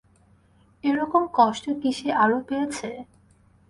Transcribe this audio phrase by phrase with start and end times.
[0.83, 2.89] এ-রকম কষ্ট কি সে আরো পেয়েছে?